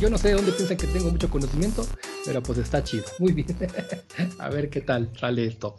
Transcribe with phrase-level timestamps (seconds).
[0.00, 1.84] yo no sé de dónde piensan que tengo mucho conocimiento,
[2.24, 3.04] pero pues está chido.
[3.18, 3.48] Muy bien.
[4.38, 5.76] a ver qué tal sale esto.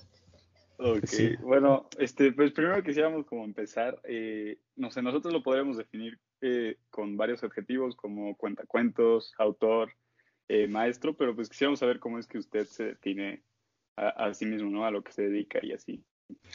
[0.77, 6.19] Ok, bueno, este, pues primero quisiéramos como empezar, eh, no sé, nosotros lo podríamos definir
[6.41, 9.93] eh, con varios objetivos como cuentacuentos, autor,
[10.49, 13.41] eh, maestro, pero pues quisiéramos saber cómo es que usted se tiene
[13.95, 14.85] a, sí mismo, ¿no?
[14.85, 16.03] A lo que se dedica y así.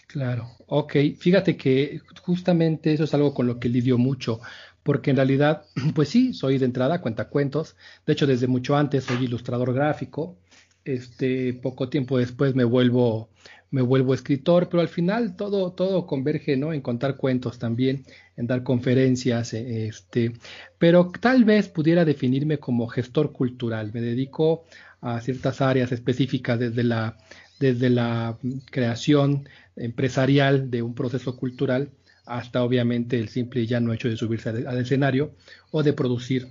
[0.06, 4.40] Claro, ok, fíjate que justamente eso es algo con lo que lidio mucho,
[4.82, 7.76] porque en realidad, pues sí, soy de entrada cuentacuentos,
[8.06, 10.36] de hecho desde mucho antes soy ilustrador gráfico,
[10.84, 13.28] este, poco tiempo después me vuelvo
[13.70, 16.72] me vuelvo escritor, pero al final todo, todo converge, ¿no?
[16.72, 18.04] En contar cuentos también,
[18.36, 20.32] en dar conferencias, e, este,
[20.78, 23.92] pero tal vez pudiera definirme como gestor cultural.
[23.94, 24.64] Me dedico
[25.00, 27.16] a ciertas áreas específicas desde la,
[27.60, 28.38] desde la
[28.70, 31.90] creación empresarial de un proceso cultural
[32.30, 35.32] hasta obviamente el simple y llano hecho de subirse al escenario
[35.72, 36.48] o de producir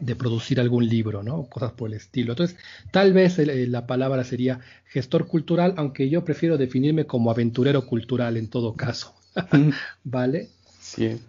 [0.00, 1.48] de producir algún libro, ¿no?
[1.48, 2.32] Cosas por el estilo.
[2.32, 2.56] Entonces,
[2.92, 8.48] tal vez la palabra sería gestor cultural, aunque yo prefiero definirme como aventurero cultural en
[8.48, 9.14] todo caso.
[10.04, 10.50] ¿Vale?
[10.80, 11.20] Sí.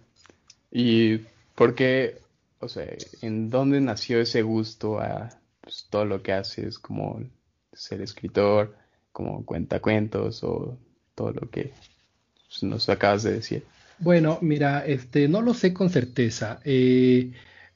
[0.70, 1.18] ¿Y
[1.56, 2.18] por qué,
[2.60, 2.86] o sea,
[3.22, 7.20] en dónde nació ese gusto a pues, todo lo que haces, como
[7.72, 8.76] ser escritor,
[9.10, 10.78] como cuentacuentos o
[11.16, 11.72] todo lo que
[12.62, 13.64] nos acabas de decir?
[13.98, 16.60] Bueno, mira, este, no lo sé con certeza.
[16.64, 17.32] Eh,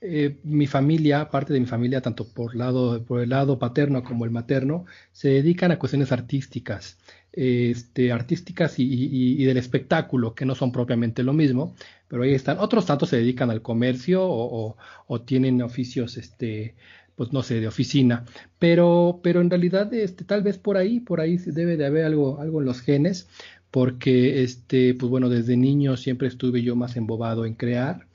[0.07, 4.27] eh, mi familia, parte de mi familia, tanto por, lado, por el lado paterno como
[4.27, 6.99] el materno, se dedican a cuestiones artísticas,
[7.33, 11.75] este, artísticas y, del espectáculo, que no son propiamente lo mismo,
[12.07, 12.59] pero ahí están.
[12.59, 14.77] Otros tantos se dedican al comercio o,
[15.25, 16.75] tienen oficios, este,
[17.17, 18.25] pues no sé, de oficina,
[18.59, 22.41] pero, pero en realidad, este, tal vez por ahí, por ahí debe de haber algo,
[22.41, 23.29] algo en los genes,
[23.75, 28.07] porque, este, pues bueno, desde niño siempre estuve yo más embobado en crear,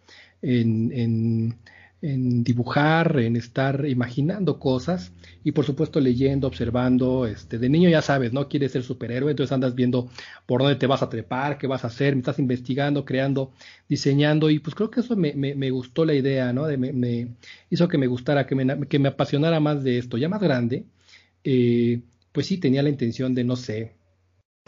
[0.41, 1.53] en
[2.01, 5.11] en dibujar, en estar imaginando cosas
[5.43, 8.47] y por supuesto leyendo, observando, este, de niño ya sabes, ¿no?
[8.47, 10.09] Quieres ser superhéroe, entonces andas viendo
[10.45, 13.51] por dónde te vas a trepar, qué vas a hacer, me estás investigando, creando,
[13.89, 16.67] diseñando y pues creo que eso me, me, gustó la idea, ¿no?
[16.67, 17.35] De, me,
[17.69, 20.17] hizo que me gustara, que me, que me apasionara más de esto.
[20.17, 20.85] Ya más grande,
[21.43, 23.98] eh, pues sí tenía la intención de, no sé,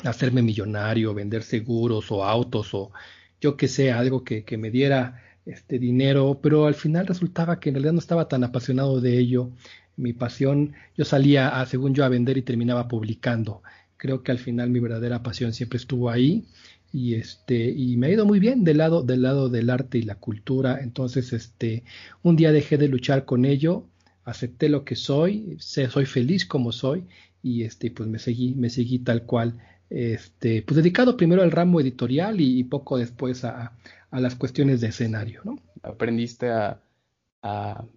[0.03, 2.91] hacerme millonario, vender seguros o autos o
[3.39, 7.69] yo que sé, algo que, que me diera este dinero, pero al final resultaba que
[7.69, 9.51] en realidad no estaba tan apasionado de ello.
[9.97, 13.63] Mi pasión, yo salía, según yo, a vender y terminaba publicando.
[13.97, 16.45] Creo que al final mi verdadera pasión siempre estuvo ahí
[16.93, 20.03] y este y me ha ido muy bien del lado del lado del arte y
[20.03, 20.79] la cultura.
[20.81, 21.83] Entonces, este,
[22.23, 23.85] un día dejé de luchar con ello,
[24.23, 27.05] acepté lo que soy, soy feliz como soy
[27.43, 29.57] y este pues me seguí me seguí tal cual
[29.91, 33.73] este pues dedicado primero al ramo editorial y poco después a,
[34.11, 35.57] a las cuestiones de escenario, ¿no?
[35.81, 36.79] Aprendiste a,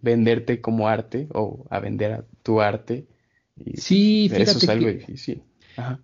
[0.01, 3.07] venderte como arte o a vender a tu arte.
[3.63, 5.43] Y sí, fíjate eso es algo difícil.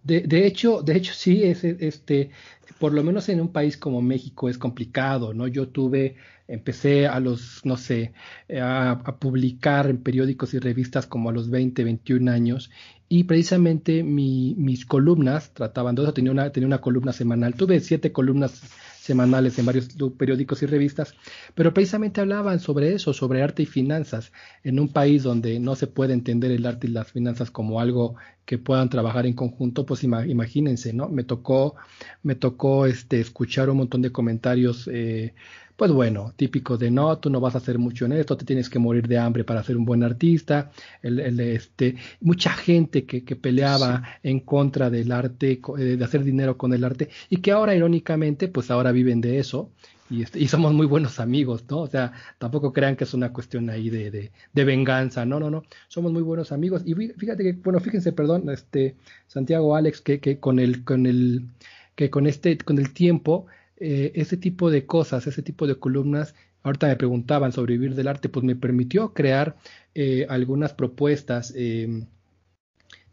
[0.02, 2.32] De, hecho, de hecho sí, es, este,
[2.78, 5.48] por lo menos en un país como México es complicado, ¿no?
[5.48, 6.16] Yo tuve,
[6.48, 8.12] empecé a los, no sé,
[8.60, 12.70] a, publicar en periódicos y revistas como a los 20, 21 años
[13.12, 18.12] y precisamente mis columnas trataban de eso, tenía una, tenía una columna semanal, tuve siete
[18.12, 18.62] columnas
[19.00, 21.16] semanales en varios periódicos y revistas,
[21.56, 24.30] pero precisamente hablaban sobre eso, sobre arte y finanzas,
[24.62, 28.14] en un país donde no se puede entender el arte y las finanzas como algo
[28.44, 31.08] que puedan trabajar en conjunto, pues imagínense, ¿no?
[31.08, 31.74] Me tocó,
[32.22, 35.34] me tocó este, escuchar un montón de comentarios eh,
[35.80, 38.68] pues bueno, típico de no, tú no vas a hacer mucho en esto, te tienes
[38.68, 40.70] que morir de hambre para ser un buen artista,
[41.00, 46.58] el, este, mucha gente que, que peleaba en contra del arte, eh, de hacer dinero
[46.58, 49.70] con el arte, y que ahora irónicamente, pues ahora viven de eso,
[50.10, 51.78] y, este, y somos muy buenos amigos, ¿no?
[51.78, 55.50] O sea, tampoco crean que es una cuestión ahí de, de, de, venganza, no, no,
[55.50, 58.96] no, somos muy buenos amigos, y fíjate que, bueno, fíjense, perdón, este,
[59.28, 61.46] Santiago, Alex, que, que con el, con el,
[61.94, 63.46] que con este, con el tiempo,
[63.80, 68.08] eh, ese tipo de cosas, ese tipo de columnas, ahorita me preguntaban sobre vivir del
[68.08, 69.56] arte, pues me permitió crear
[69.94, 72.06] eh, algunas propuestas, em,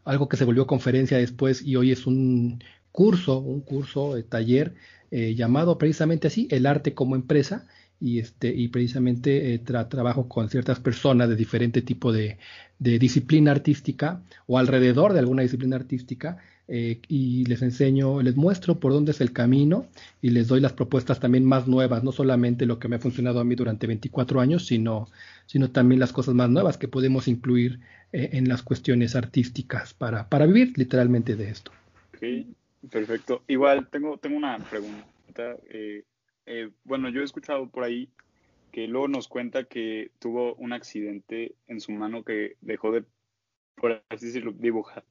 [0.04, 2.62] algo que se volvió conferencia después y hoy es un
[2.92, 4.74] curso, un curso, de taller
[5.10, 7.66] eh, llamado precisamente así, el arte como empresa,
[8.00, 12.38] y este y precisamente trabajo con ciertas personas de diferente tipo de,
[12.78, 16.38] disciplina artística o alrededor de alguna disciplina artística
[16.70, 19.86] eh, y les enseño, les muestro por dónde es el camino
[20.20, 23.40] y les doy las propuestas también más nuevas, no solamente lo que me ha funcionado
[23.40, 25.08] a mí durante 24 años, sino,
[25.46, 27.80] sino también las cosas más nuevas que podemos incluir
[28.12, 31.72] eh, en las cuestiones artísticas para, para vivir literalmente de esto.
[32.90, 33.42] Perfecto.
[33.48, 35.56] Igual tengo, tengo una pregunta.
[35.70, 36.04] Eh,
[36.84, 38.10] bueno, yo he escuchado por ahí
[38.72, 43.04] que luego nos cuenta que tuvo un accidente en su mano que dejó de,
[43.74, 45.04] por así decirlo, dibujar,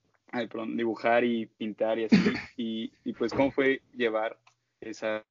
[0.76, 2.16] dibujar y pintar y así,
[2.58, 4.38] y, y pues cómo fue llevar
[4.82, 5.24] esa,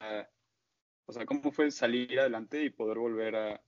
[1.06, 3.60] o sea, cómo fue salir adelante y poder volver a,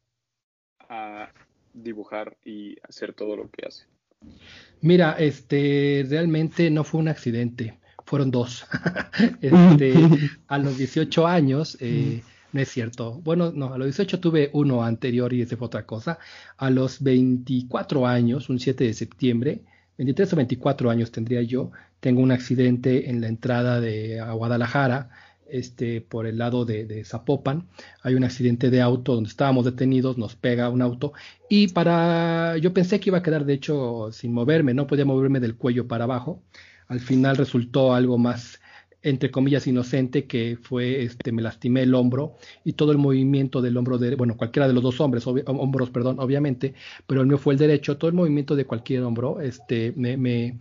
[0.89, 1.33] a
[1.73, 3.87] dibujar y hacer todo lo que hace.
[4.81, 8.67] Mira, este, realmente no fue un accidente, fueron dos.
[9.41, 9.95] este,
[10.49, 12.23] a los 18 años, eh,
[12.53, 13.21] no es cierto.
[13.23, 16.19] Bueno, no, a los 18 tuve uno anterior y ese fue otra cosa.
[16.57, 19.63] A los 24 años, un 7 de septiembre,
[19.99, 25.11] 23 o 24 años tendría yo, tengo un accidente en la entrada de Guadalajara
[25.51, 27.69] este, por el lado de, Zapopan.
[28.03, 31.13] Hay un accidente de auto donde estábamos detenidos, nos pega un auto
[31.49, 35.41] y para, yo pensé que iba a quedar de hecho sin moverme, no podía moverme
[35.41, 36.43] del cuello para abajo.
[36.87, 38.61] Al final resultó algo más
[39.03, 43.77] entre comillas inocente que fue este me lastimé el hombro y todo el movimiento del
[43.77, 46.75] hombro de bueno cualquiera de los dos hombres hombros perdón obviamente
[47.07, 50.59] pero el mío fue el derecho todo el movimiento de cualquier hombro este me, me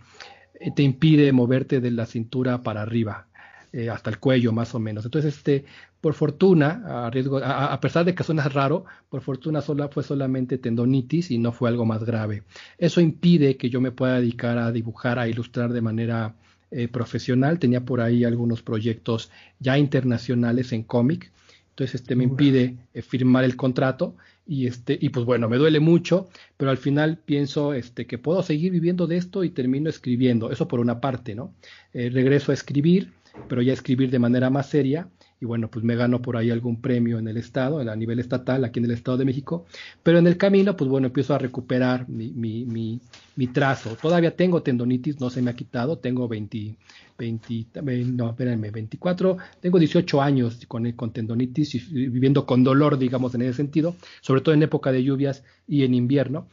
[0.74, 3.28] te impide moverte de la cintura para arriba
[3.72, 5.04] eh, hasta el cuello más o menos.
[5.04, 5.66] Entonces, este,
[6.00, 11.30] por fortuna, a, a, pesar de que suena raro, por fortuna sola fue solamente tendonitis
[11.30, 12.44] y no fue algo más grave.
[12.78, 16.34] Eso impide que yo me pueda dedicar a dibujar, a ilustrar de manera
[16.70, 17.58] eh, profesional.
[17.58, 21.32] Tenía por ahí algunos proyectos ya internacionales en cómic.
[21.70, 24.16] Entonces, este me impide eh, firmar el contrato
[24.46, 28.42] y este y pues bueno me duele mucho pero al final pienso este que puedo
[28.42, 31.52] seguir viviendo de esto y termino escribiendo eso por una parte no
[31.92, 33.12] regreso a escribir
[33.46, 36.80] pero ya escribir de manera más seria y bueno, pues me gano por ahí algún
[36.80, 39.66] premio en el estado, a nivel estatal, aquí en el Estado de México,
[40.02, 43.00] pero en el camino, pues bueno, empiezo a recuperar mi, mi, mi,
[43.36, 43.96] mi trazo.
[44.00, 46.76] Todavía tengo tendonitis, no se me ha quitado, tengo 20,
[47.16, 47.66] 20
[48.06, 53.42] no, espérenme, 24, tengo 18 años con, con tendonitis y viviendo con dolor, digamos, en
[53.42, 56.48] ese sentido, sobre todo en época de lluvias y en invierno,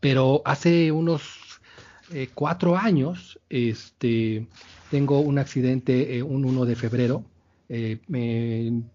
[0.00, 1.60] pero hace unos
[2.12, 4.46] eh, cuatro años, este,
[4.90, 7.24] tengo un accidente eh, un 1 de febrero,
[7.68, 8.00] eh,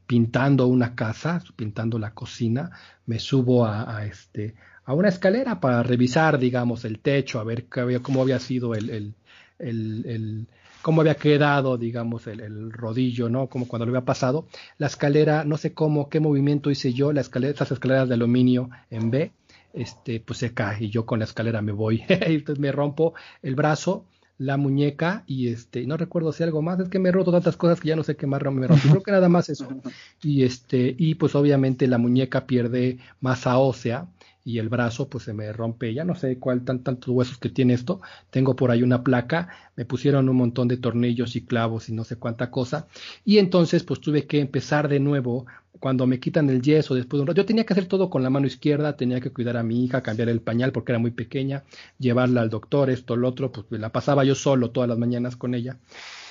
[0.08, 2.72] pintando una casa, pintando la cocina,
[3.06, 8.22] me subo a, este, a una escalera para revisar, digamos, el techo, a ver cómo
[8.22, 10.48] había sido el, el, el,
[10.82, 13.48] cómo había quedado, digamos, el, rodillo, ¿no?
[13.48, 14.48] Como cuando lo había pasado.
[14.78, 18.70] La escalera, no sé cómo, qué movimiento hice yo, la escalera, esas escaleras de aluminio
[18.90, 19.32] en B,
[19.74, 22.04] este, pues se cae y yo con la escalera me voy.
[22.10, 24.06] Entonces me rompo el brazo
[24.42, 27.58] la muñeca y este, no recuerdo si algo más, es que me he roto tantas
[27.58, 29.68] cosas que ya no sé qué más me roto, creo que nada más eso.
[30.24, 34.08] Y este, y pues obviamente la muñeca pierde masa ósea
[34.44, 37.50] y el brazo pues se me rompe, ya no sé cuál tan tantos huesos que
[37.50, 41.90] tiene esto, tengo por ahí una placa, me pusieron un montón de tornillos y clavos
[41.90, 42.88] y no sé cuánta cosa,
[43.26, 45.46] y entonces pues tuve que empezar de nuevo
[45.80, 48.24] cuando me quitan el yeso después de un rato, yo tenía que hacer todo con
[48.24, 51.12] la mano izquierda, tenía que cuidar a mi hija, cambiar el pañal porque era muy
[51.12, 51.64] pequeña,
[51.98, 55.56] llevarla al doctor, esto, lo otro, pues la pasaba yo solo todas las mañanas con
[55.56, 55.78] ella.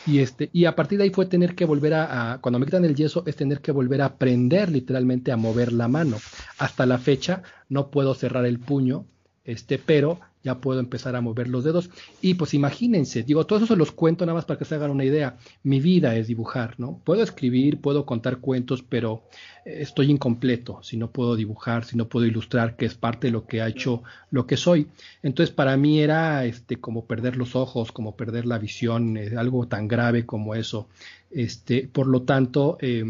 [0.06, 2.84] Y, este, y a partir de ahí fue tener que volver a, cuando me quitan
[2.84, 6.16] el yeso, es tener que volver a aprender literalmente a mover la mano.
[6.60, 9.06] Hasta la fecha no puedo cerrar el puño,
[9.44, 11.88] este, pero ya puedo empezar a mover los dedos.
[12.20, 14.90] Y pues imagínense, digo, todo eso se los cuento nada más para que se hagan
[14.90, 15.38] una idea.
[15.62, 17.00] Mi vida es dibujar, ¿no?
[17.02, 19.22] Puedo escribir, puedo contar cuentos, pero
[19.64, 23.32] eh, estoy incompleto si no puedo dibujar, si no puedo ilustrar, que es parte de
[23.32, 24.88] lo que ha hecho lo que soy.
[25.22, 29.66] Entonces, para mí era este como perder los ojos, como perder la visión, eh, algo
[29.66, 30.88] tan grave como eso.
[31.30, 33.04] Este, por lo tanto, eh,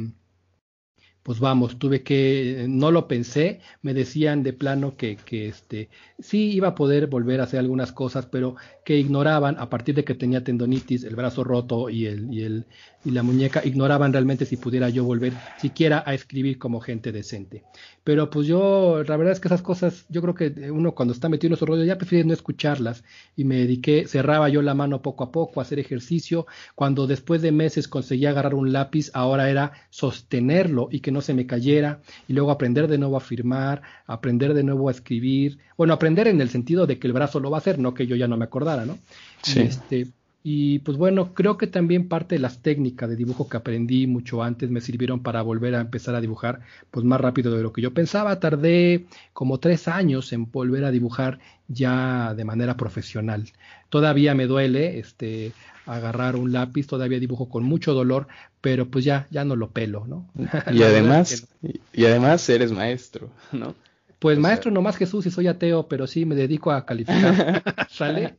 [1.31, 6.51] pues vamos, tuve que, no lo pensé, me decían de plano que, que este, sí
[6.51, 10.17] iba a poder volver a hacer algunas cosas, pero que ignoraban, a partir de que
[10.17, 12.67] tenía tendonitis, el brazo roto y, el, y, el,
[13.05, 17.63] y la muñeca, ignoraban realmente si pudiera yo volver siquiera a escribir como gente decente.
[18.05, 21.29] Pero pues yo, la verdad es que esas cosas, yo creo que uno cuando está
[21.29, 23.05] metido en esos rollos ya prefiere no escucharlas
[23.37, 27.41] y me dediqué, cerraba yo la mano poco a poco a hacer ejercicio, cuando después
[27.41, 32.01] de meses conseguí agarrar un lápiz, ahora era sostenerlo y que no se me cayera
[32.29, 36.41] y luego aprender de nuevo a firmar, aprender de nuevo a escribir, bueno, aprender en
[36.41, 38.37] el sentido de que el brazo lo va a hacer, no que yo ya no
[38.37, 38.99] me acordara, ¿no?
[39.43, 39.61] Sí.
[39.61, 40.09] Este,
[40.43, 44.43] y pues bueno, creo que también parte de las técnicas de dibujo que aprendí mucho
[44.43, 47.83] antes me sirvieron para volver a empezar a dibujar pues más rápido de lo que
[47.83, 48.41] yo pensaba.
[48.41, 49.05] Tardé
[49.35, 53.51] como tres años en volver a dibujar ya de manera profesional.
[53.91, 55.53] Todavía me duele este
[55.85, 58.27] agarrar un lápiz, todavía dibujo con mucho dolor,
[58.63, 60.27] pero pues ya, ya no lo pelo, ¿no?
[60.73, 61.49] Y además,
[61.93, 63.75] y además eres maestro, ¿no?
[64.21, 67.63] Pues maestro, no nomás Jesús y soy ateo, pero sí me dedico a calificar.
[67.91, 68.39] ¿Sale?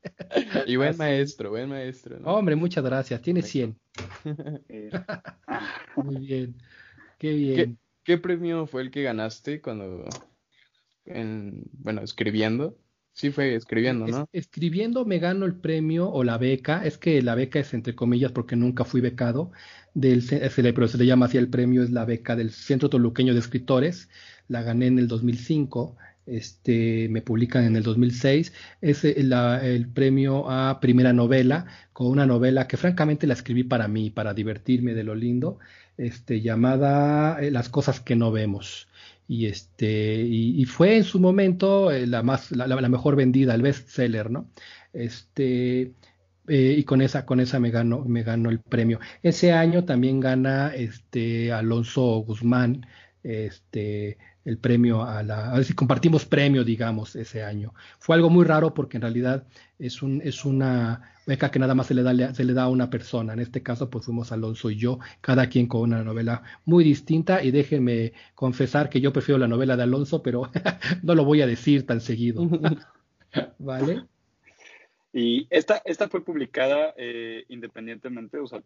[0.67, 2.17] Y buen maestro, buen maestro.
[2.23, 3.19] Hombre, muchas gracias.
[3.19, 3.75] Tiene 100.
[5.95, 6.55] Muy bien.
[7.17, 7.79] Qué bien.
[8.03, 10.05] ¿Qué premio fue el que ganaste cuando,
[11.05, 12.77] en, bueno, escribiendo?
[13.13, 14.29] Sí, fue escribiendo, ¿no?
[14.31, 16.85] escribiendo me gano el premio o la beca.
[16.85, 19.51] Es que la beca es entre comillas porque nunca fui becado.
[19.93, 20.23] Del,
[20.55, 24.09] pero se le llama así el premio, es la beca del Centro Toluqueño de Escritores.
[24.51, 25.95] La gané en el 2005.
[26.25, 28.53] Este, me publican en el 2006.
[28.81, 34.09] Es el premio a primera novela, con una novela que francamente la escribí para mí,
[34.09, 35.57] para divertirme de lo lindo,
[35.97, 38.87] este, llamada eh, Las cosas que no vemos
[39.31, 43.87] y este y, fue en su momento eh, la más la, mejor vendida el best
[43.87, 44.49] seller no
[44.91, 45.93] este
[46.49, 50.19] eh, y con esa con esa me ganó me ganó el premio ese año también
[50.19, 52.85] gana este Alonso Guzmán
[53.23, 57.73] este el premio a la, a ver si compartimos premio, digamos, ese año.
[57.99, 59.45] Fue algo muy raro porque en realidad
[59.77, 62.69] es, un, es una beca que nada más se le, da, se le da a
[62.69, 63.33] una persona.
[63.33, 67.43] En este caso, pues fuimos Alonso y yo, cada quien con una novela muy distinta.
[67.43, 70.49] Y déjenme confesar que yo prefiero la novela de Alonso, pero
[71.03, 72.47] no lo voy a decir tan seguido.
[73.59, 74.03] ¿Vale?
[75.13, 78.63] Y esta, esta fue publicada eh, independientemente, o sea,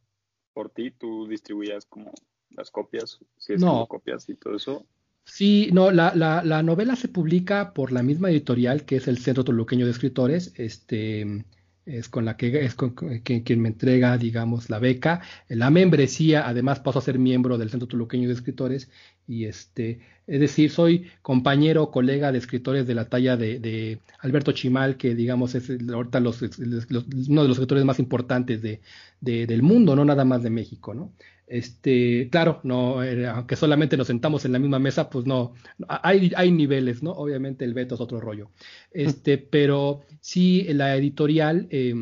[0.53, 2.13] por ti, tú distribuías como
[2.51, 3.85] las copias, si es no.
[3.87, 4.85] copias y todo eso.
[5.25, 9.17] Sí, no, la, la, la, novela se publica por la misma editorial que es el
[9.17, 11.45] Centro Toluqueño de Escritores, este
[11.85, 16.79] es con la que es con, quien, me entrega, digamos, la beca, la membresía, además
[16.79, 18.89] paso a ser miembro del Centro Toluqueño de Escritores
[19.27, 24.51] y este, es decir, soy compañero, colega de escritores de la talla de, de Alberto
[24.51, 28.81] Chimal, que digamos es ahorita los, uno de los escritores más importantes de,
[29.21, 31.11] de, del mundo, no nada más de México, ¿no?
[31.47, 35.53] Este, claro, no, eh, aunque solamente nos sentamos en la misma mesa, pues no,
[35.87, 37.11] hay, hay niveles, ¿no?
[37.11, 38.49] Obviamente el veto es otro rollo.
[38.91, 41.93] Este, pero sí, la editorial, eh,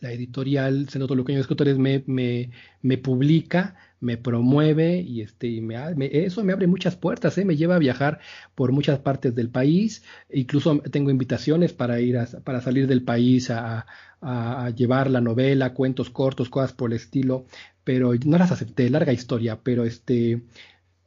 [0.00, 2.50] la editorial Centro Toluqueño de Escritores me, me,
[2.82, 5.76] me publica, me promueve y este, y me,
[6.12, 7.44] eso me abre muchas puertas, ¿eh?
[7.44, 8.20] me lleva a viajar
[8.54, 13.50] por muchas partes del país, incluso tengo invitaciones para ir a, para salir del país
[13.50, 13.86] a,
[14.20, 17.46] a, llevar la novela, cuentos cortos, cosas por el estilo,
[17.84, 20.42] pero no las acepté, larga historia, pero este,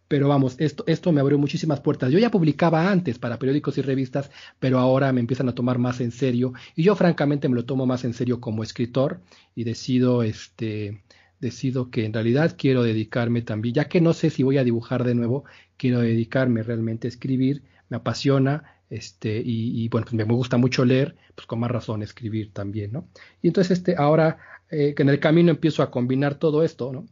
[0.07, 2.11] pero vamos, esto, esto me abrió muchísimas puertas.
[2.11, 6.01] Yo ya publicaba antes para periódicos y revistas, pero ahora me empiezan a tomar más
[6.01, 9.21] en serio y yo francamente me lo tomo más en serio como escritor
[9.53, 11.03] y decido, este,
[11.39, 15.03] decido que en realidad quiero dedicarme también, ya que no sé si voy a dibujar
[15.03, 15.45] de nuevo,
[15.77, 21.15] quiero dedicarme realmente a escribir, me apasiona, este, y, bueno, pues me gusta mucho leer,
[21.35, 23.07] pues con más razón escribir también, ¿no?
[23.41, 27.05] Y entonces, este, ahora eh, que en el camino empiezo a combinar todo esto, ¿no?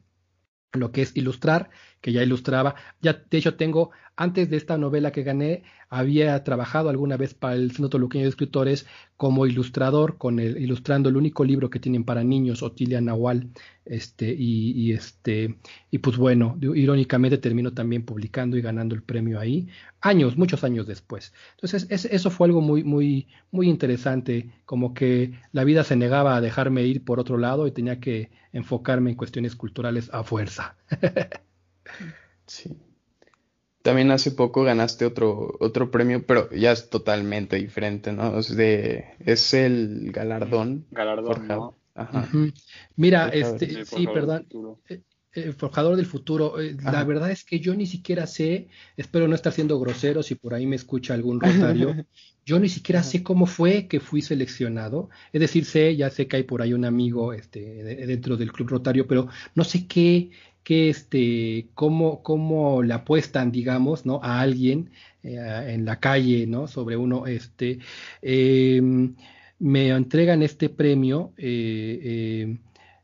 [0.73, 1.69] Lo que es ilustrar,
[2.07, 2.75] que ya ilustraba.
[3.01, 7.55] Ya, de hecho, tengo, antes de esta novela que gané, había trabajado alguna vez para
[7.55, 8.87] el Centro Toluqueño de Escritores
[9.17, 13.49] como ilustrador, con el, ilustrando el único libro que tienen para niños, Otilia Nahual,
[13.83, 15.59] este, y, este,
[15.91, 19.67] y pues bueno, irónicamente termino también publicando y ganando el premio ahí,
[19.99, 21.33] años, muchos años después.
[21.59, 26.41] Entonces, eso fue algo muy, muy, muy interesante, como que la vida se negaba a
[26.41, 30.77] dejarme ir por otro lado y tenía que enfocarme en cuestiones culturales a fuerza.
[32.45, 32.77] Sí.
[33.81, 38.39] También hace poco ganaste otro, otro premio, pero ya es totalmente diferente, ¿no?
[38.39, 40.85] Es, de, es el galardón.
[40.91, 41.73] Galardón.
[41.95, 42.27] Ajá.
[42.95, 44.45] Mira, este, sí, perdón.
[44.89, 45.01] Eh,
[45.37, 46.59] eh, forjador del futuro.
[46.59, 50.35] Eh, la verdad es que yo ni siquiera sé, espero no estar siendo grosero si
[50.35, 51.95] por ahí me escucha algún rotario,
[52.45, 55.09] yo ni siquiera sé cómo fue que fui seleccionado.
[55.31, 58.69] Es decir, sé, ya sé que hay por ahí un amigo este, dentro del club
[58.69, 60.31] rotario, pero no sé qué,
[60.67, 64.19] que este, cómo, cómo le apuestan, digamos, ¿no?
[64.21, 64.91] A alguien
[65.23, 65.37] eh,
[65.69, 66.67] en la calle, ¿no?
[66.67, 67.79] Sobre uno, este,
[68.21, 69.15] em,
[69.59, 72.59] me entregan este premio, eh, em,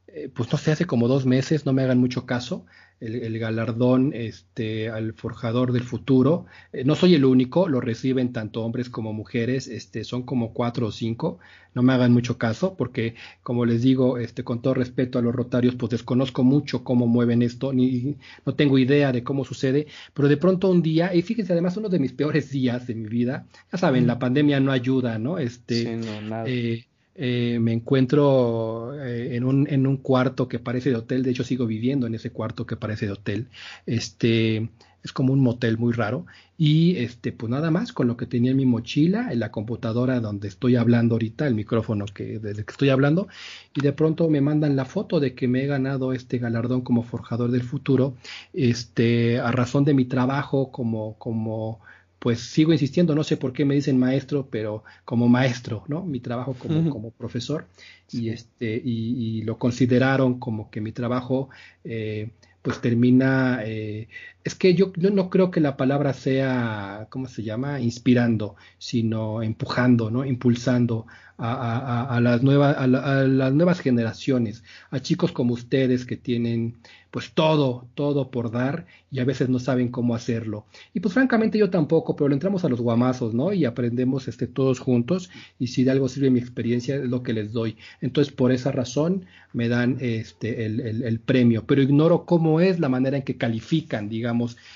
[0.07, 2.65] eh, pues no sé, hace como dos meses, no me hagan mucho caso,
[3.03, 6.45] el, galardón este, al forjador del futuro.
[6.71, 10.87] Eh, no soy el único, lo reciben tanto hombres como mujeres, este, son como cuatro
[10.87, 11.39] o cinco.
[11.73, 15.33] No me hagan mucho caso, porque como les digo, este, con todo respeto a los
[15.33, 20.27] rotarios, pues desconozco mucho cómo mueven esto, ni no tengo idea de cómo sucede, pero
[20.27, 23.47] de pronto un día, y fíjense, además uno de mis peores días de mi vida,
[23.71, 25.39] ya saben, la pandemia no ayuda, ¿no?
[25.39, 25.99] Este,
[26.45, 31.31] eh, eh, me encuentro eh, en, un, en un cuarto que parece de hotel, de
[31.31, 33.47] hecho sigo viviendo en ese cuarto que parece de hotel,
[33.85, 34.69] este
[35.03, 36.25] es como un motel muy raro.
[36.57, 40.19] Y este pues nada más con lo que tenía en mi mochila, en la computadora
[40.21, 43.27] donde estoy hablando ahorita, el micrófono que desde que estoy hablando.
[43.75, 47.03] Y de pronto me mandan la foto de que me he ganado este galardón como
[47.03, 48.15] forjador del futuro,
[48.53, 51.81] este a razón de mi trabajo como como
[52.23, 56.05] pues sigo insistiendo, no sé por qué me dicen maestro, pero como maestro, ¿no?
[56.05, 57.67] Mi trabajo como, como profesor.
[58.09, 61.49] Y este y, lo consideraron como que mi trabajo
[61.83, 62.29] eh,
[62.61, 64.07] pues termina eh,
[64.43, 67.79] es que yo, no creo que la palabra sea, ¿cómo se llama?
[67.79, 70.25] Inspirando, sino empujando, ¿no?
[70.25, 71.05] Impulsando
[71.37, 76.77] a, las, nuevas, a, las nuevas generaciones, a chicos como ustedes que tienen
[77.11, 80.65] pues todo, todo por dar y a veces no saben cómo hacerlo.
[80.95, 83.53] Y pues francamente yo tampoco, pero le entramos a los guamazos, ¿no?
[83.53, 87.33] Y aprendemos este, todos juntos y si de algo sirve mi experiencia es lo que
[87.33, 87.77] les doy.
[88.01, 92.89] Entonces por esa razón me dan este, el, el premio, pero ignoro cómo es la
[92.89, 94.32] manera en que califican, digamos,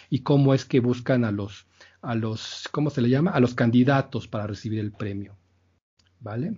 [0.09, 1.65] y cómo es que buscan a los,
[2.01, 3.31] a los, ¿cómo se le llama?
[3.31, 5.37] A los candidatos para recibir el premio.
[6.19, 6.53] ¿vale?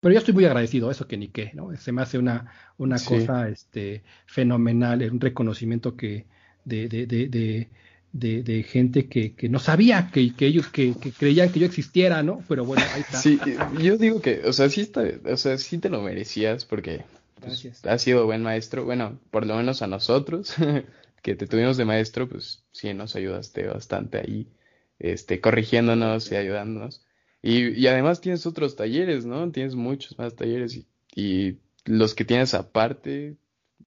[0.00, 1.76] Pero yo estoy muy agradecido, eso que ni qué, ¿no?
[1.76, 6.26] Se me hace una, una cosa este, fenomenal, un reconocimiento que
[6.64, 7.68] de, de, de,
[8.12, 12.22] de, de gente que, que, no sabía que, que ellos que, creían que yo existiera,
[12.22, 12.44] ¿no?
[12.48, 13.18] Pero bueno, ahí está.
[13.18, 13.40] Sí,
[13.82, 17.02] yo digo que, o sea, sí, está, o sea, sí te lo merecías porque
[17.40, 20.54] pues, has sido buen maestro, bueno, por lo menos a nosotros
[21.22, 24.48] que te tuvimos de maestro, pues sí nos ayudaste bastante ahí,
[24.98, 27.04] este, corrigiéndonos y ayudándonos.
[27.42, 29.50] Y, además tienes otros talleres, ¿no?
[29.50, 30.84] Tienes muchos más talleres
[31.14, 33.36] y, los que tienes aparte,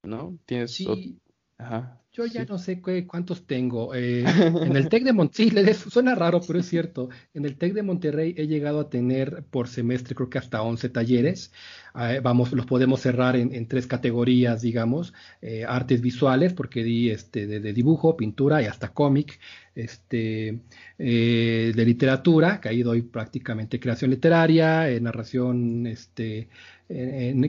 [0.01, 0.37] ¿no?
[0.45, 0.73] Tienes...
[0.73, 1.19] Sí.
[1.57, 2.00] Ajá.
[2.13, 3.95] Yo ya no sé cuántos tengo.
[3.95, 7.07] Eh, en el TEC de Monterrey, suena raro, pero es cierto.
[7.33, 10.89] En el TEC de Monterrey he llegado a tener por semestre creo que hasta 11
[10.89, 11.53] talleres.
[11.97, 15.13] Eh, vamos, los podemos cerrar en, tres categorías, digamos.
[15.41, 19.39] Eh, artes visuales, porque di este, de, dibujo, pintura y hasta cómic.
[19.73, 20.59] Este,
[20.97, 26.49] de literatura, que ahí doy prácticamente creación literaria, narración, este,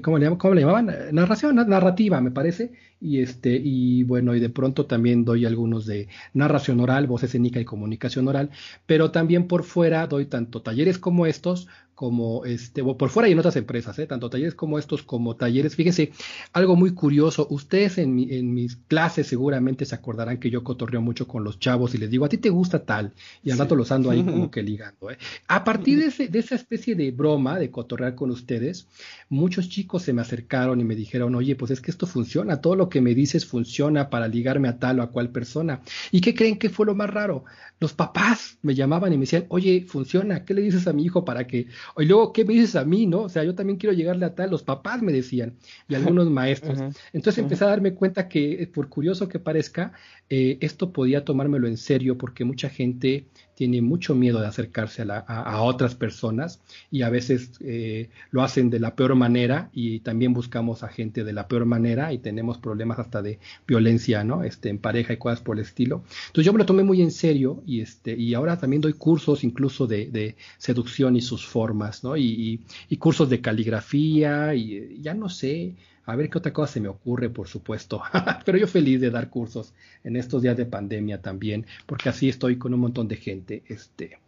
[0.02, 0.94] ¿cómo, le, ¿cómo, le, llamaban?
[1.10, 2.70] Narración, narrativa, me parece.
[3.02, 7.60] Y, este, y bueno, y de pronto también doy algunos de narración oral, voz escénica
[7.60, 8.50] y comunicación oral,
[8.86, 11.68] pero también por fuera doy tanto talleres como estos
[12.02, 14.08] como este, por fuera y en otras empresas, ¿eh?
[14.08, 15.76] tanto talleres como estos, como talleres.
[15.76, 16.10] Fíjense,
[16.52, 21.28] algo muy curioso, ustedes en, en, mis clases seguramente se acordarán que yo cotorreo mucho
[21.28, 23.12] con los chavos y les digo, a ti te gusta tal,
[23.44, 25.12] y al rato los ando ahí como que ligando.
[25.12, 25.18] ¿eh?
[25.46, 28.88] A partir de, ese, de esa especie de broma, de cotorrear con ustedes,
[29.28, 32.74] muchos chicos se me acercaron y me dijeron, oye, pues es que esto funciona, todo
[32.74, 35.82] lo que me dices funciona para ligarme a tal o a cual persona.
[36.10, 37.44] ¿Y qué creen que fue lo más raro?
[37.78, 41.24] Los papás me llamaban y me decían, oye, funciona, ¿qué le dices a mi hijo
[41.24, 43.22] para que y luego, ¿qué me dices a mí, no?
[43.22, 45.54] O sea, yo también quiero llegarle a tal, los papás me decían,
[45.88, 46.78] y algunos maestros.
[47.12, 49.92] Entonces empecé a darme cuenta que, por curioso que parezca,
[50.30, 53.26] eh, esto podía tomármelo en serio porque mucha gente
[53.62, 58.80] tiene mucho miedo de acercarse a, otras personas y a veces eh, lo hacen de
[58.80, 62.98] la peor manera y también buscamos a gente de la peor manera y tenemos problemas
[62.98, 64.42] hasta de violencia, ¿no?
[64.42, 66.02] Este, en pareja y cosas por el estilo.
[66.26, 69.44] Entonces yo me lo tomé muy en serio y, este, y ahora también doy cursos
[69.44, 72.16] incluso de, seducción y sus formas, ¿no?
[72.16, 76.80] Y, y cursos de caligrafía y ya no sé, a ver qué otra cosa se
[76.80, 78.02] me ocurre, por supuesto.
[78.44, 82.58] Pero yo feliz de dar cursos en estos días de pandemia también, porque así estoy
[82.58, 84.18] con un montón de gente, este,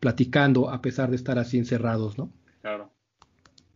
[0.00, 2.30] platicando a pesar de estar así encerrados, ¿no?
[2.62, 2.90] Claro.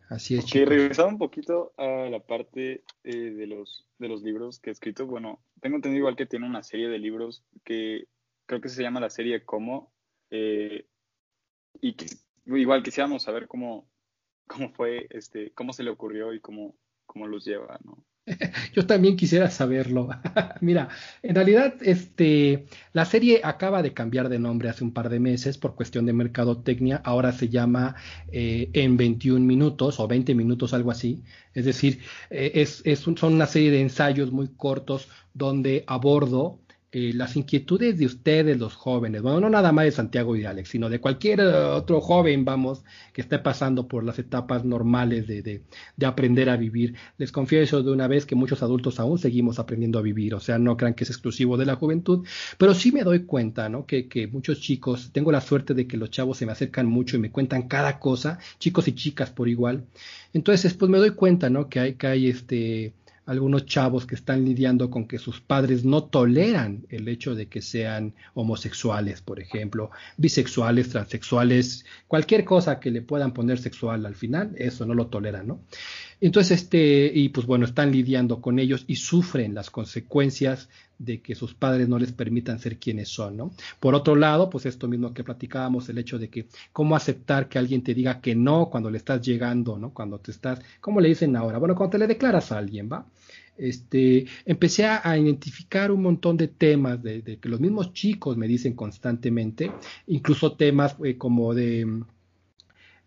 [0.08, 0.44] Así es.
[0.50, 4.72] Que regresando un poquito a la parte eh, de los de los libros que he
[4.72, 8.06] escrito, bueno, tengo entendido igual que tiene una serie de libros que
[8.46, 9.92] creo que se llama la serie Cómo,
[10.30, 10.86] eh,
[11.80, 12.06] y que
[12.46, 13.88] igual quisiéramos saber cómo,
[14.46, 16.76] cómo fue, este, cómo se le ocurrió y cómo,
[17.14, 17.78] cómo los lleva.
[18.74, 20.08] Yo también quisiera saberlo.
[20.60, 20.88] Mira,
[21.22, 25.56] en realidad, este, la serie acaba de cambiar de nombre hace un par de meses
[25.56, 27.00] por cuestión de mercadotecnia.
[27.04, 27.94] Ahora se llama
[28.32, 31.22] eh, En 21 minutos o 20 minutos, algo así.
[31.54, 32.00] Es decir,
[32.30, 36.63] eh, es, es son una serie de ensayos muy cortos donde abordo
[36.96, 40.68] eh, las inquietudes de ustedes, los jóvenes, bueno, no nada más de Santiago y Alex,
[40.68, 45.42] sino de cualquier eh, otro joven, vamos, que esté pasando por las etapas normales de,
[45.42, 45.64] de,
[45.96, 46.94] de, aprender a vivir.
[47.18, 50.56] Les confieso de una vez que muchos adultos aún seguimos aprendiendo a vivir, o sea,
[50.60, 52.24] no crean que es exclusivo de la juventud,
[52.58, 53.86] pero sí me doy cuenta, ¿no?
[53.86, 57.16] Que, que muchos chicos, tengo la suerte de que los chavos se me acercan mucho
[57.16, 59.84] y me cuentan cada cosa, chicos y chicas por igual.
[60.32, 61.68] Entonces, pues me doy cuenta, ¿no?
[61.68, 62.94] Que hay, que hay este
[63.26, 67.62] algunos chavos que están lidiando con que sus padres no toleran el hecho de que
[67.62, 74.54] sean homosexuales, por ejemplo, bisexuales, transexuales, cualquier cosa que le puedan poner sexual al final,
[74.56, 75.60] eso no lo toleran, ¿no?
[76.26, 81.34] Entonces, este, y pues bueno, están lidiando con ellos y sufren las consecuencias de que
[81.34, 83.50] sus padres no les permitan ser quienes son, ¿no?
[83.78, 87.58] Por otro lado, pues esto mismo que platicábamos, el hecho de que cómo aceptar que
[87.58, 89.92] alguien te diga que no cuando le estás llegando, ¿no?
[89.92, 91.58] Cuando te estás, ¿cómo le dicen ahora?
[91.58, 93.06] Bueno, cuando te le declaras a alguien, ¿va?
[93.58, 98.72] Este, empecé a, identificar un montón de temas de, que los mismos chicos me dicen
[98.72, 99.70] constantemente,
[100.06, 102.02] incluso temas eh, como de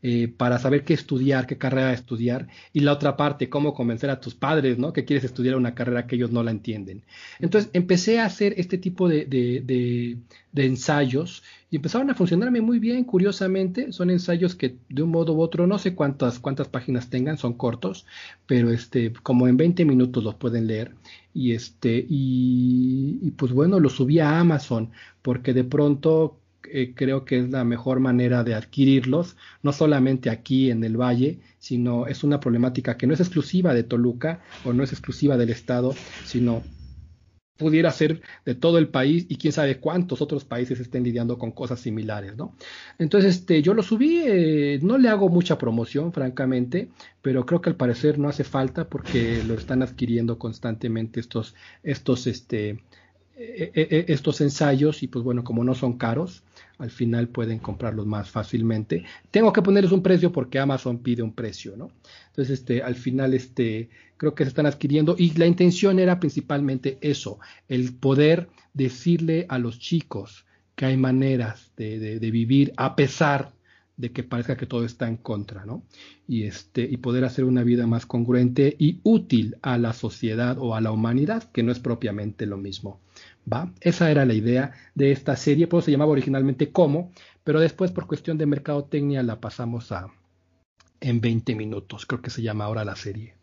[0.03, 4.19] eh, para saber qué estudiar, qué carrera estudiar, y la otra parte, cómo convencer a
[4.19, 4.93] tus padres, ¿no?
[4.93, 7.01] Que quieres estudiar una carrera que ellos no la entienden.
[7.39, 10.17] Entonces empecé a hacer este tipo de, de,
[10.53, 13.91] ensayos y empezaron a funcionarme muy bien, curiosamente.
[13.91, 17.53] Son ensayos que de un modo u otro, no sé cuántas, cuántas páginas tengan, son
[17.53, 18.05] cortos,
[18.45, 20.93] pero este, como en 20 minutos los pueden leer.
[21.33, 24.91] Y este, y, y pues bueno, los subí a Amazon,
[25.23, 26.39] porque de pronto
[26.71, 31.39] eh, creo que es la mejor manera de adquirirlos, no solamente aquí en el valle,
[31.59, 35.49] sino es una problemática que no es exclusiva de Toluca o no es exclusiva del
[35.49, 36.63] estado, sino
[37.57, 41.51] pudiera ser de todo el país y quién sabe cuántos otros países estén lidiando con
[41.51, 42.55] cosas similares, ¿no?
[42.99, 46.89] Entonces, este, yo lo subí, eh, no le hago mucha promoción, francamente,
[47.21, 52.27] pero creo que al parecer no hace falta porque lo están adquiriendo constantemente estos, estos,
[52.27, 52.79] este,
[53.35, 56.43] eh, estos ensayos y pues bueno, como no son caros,
[56.77, 59.03] al final pueden comprarlos más fácilmente.
[59.31, 61.91] Tengo que ponerles un precio porque Amazon pide un precio, ¿no?
[62.27, 66.97] Entonces, este, al final, este, creo que se están adquiriendo y la intención era principalmente
[67.01, 73.53] eso, el poder decirle a los chicos que hay maneras de, vivir a pesar
[73.95, 75.83] de que parezca que todo está en contra, ¿no?
[76.27, 80.75] Y este y poder hacer una vida más congruente y útil a la sociedad o
[80.75, 82.99] a la humanidad, que no es propiamente lo mismo.
[83.51, 83.73] ¿Va?
[83.81, 87.11] Esa era la idea de esta serie, pues se llamaba originalmente Como,
[87.43, 90.07] pero después por cuestión de mercadotecnia la pasamos a
[90.99, 93.35] en 20 minutos, creo que se llama ahora la serie.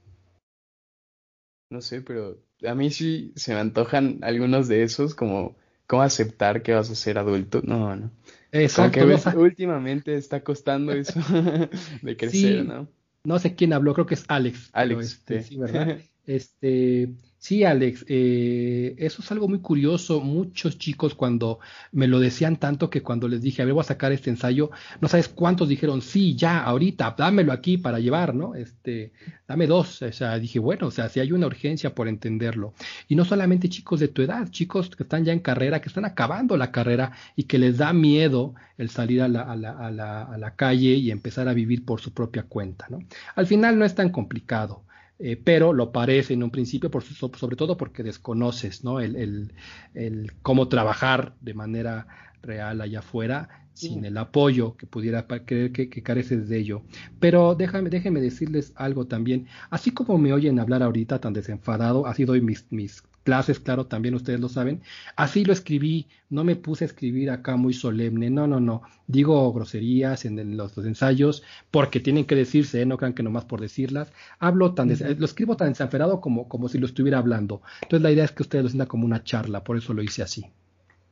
[1.70, 6.62] No sé, pero a mí sí se me antojan algunos de esos, como cómo aceptar
[6.62, 7.60] que vas a ser adulto.
[7.64, 8.10] No, no.
[8.52, 9.00] Exacto.
[9.00, 11.20] que últimamente está costando eso
[12.02, 12.88] de crecer, ¿no?
[13.24, 14.70] No sé quién habló, creo que es Alex.
[14.72, 15.98] Alex, este, sí, ¿verdad?
[16.26, 20.20] Este, sí, Alex, eh, eso es algo muy curioso.
[20.20, 21.58] Muchos chicos cuando
[21.92, 24.70] me lo decían tanto que cuando les dije, a ver, voy a sacar este ensayo,
[25.00, 28.54] no sabes cuántos dijeron, sí, ya, ahorita, dámelo aquí para llevar, ¿no?
[28.54, 29.12] Este,
[29.46, 30.00] dame dos.
[30.02, 32.74] O sea, dije, bueno, o sea, si hay una urgencia por entenderlo.
[33.08, 36.06] Y no solamente chicos de tu edad, chicos que están ya en carrera, que están
[36.06, 39.90] acabando la carrera y que les da miedo el salir a la, a la, a
[39.90, 43.00] la, a la calle y empezar a vivir por su propia cuenta, ¿no?
[43.34, 44.84] Al final no es tan complicado.
[45.18, 49.00] Eh, pero lo parece en un principio, por, sobre todo porque desconoces ¿no?
[49.00, 49.52] el,
[49.94, 52.06] el, cómo trabajar de manera
[52.42, 56.82] real allá afuera sin el apoyo que pudiera creer que, careces de ello.
[57.20, 59.46] Pero déjame, déjenme decirles algo también.
[59.70, 64.14] Así como me oyen hablar ahorita tan desenfadado, así doy mis, mis clases, claro, también
[64.14, 64.82] ustedes lo saben.
[65.16, 68.82] Así lo escribí, no me puse a escribir acá muy solemne, no, no, no.
[69.06, 72.86] Digo groserías en los, ensayos porque tienen que decirse, ¿eh?
[72.86, 74.12] no crean que nomás por decirlas.
[74.38, 77.62] Hablo tan, lo escribo tan desenfadado como, como si lo estuviera hablando.
[77.82, 80.22] Entonces la idea es que ustedes lo sientan como una charla, por eso lo hice
[80.22, 80.44] así.